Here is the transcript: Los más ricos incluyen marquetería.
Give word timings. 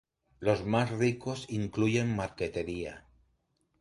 Los 0.39 0.65
más 0.65 0.89
ricos 0.89 1.45
incluyen 1.47 2.15
marquetería. 2.15 3.05